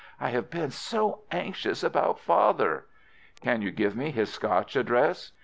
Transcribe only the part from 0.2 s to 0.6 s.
have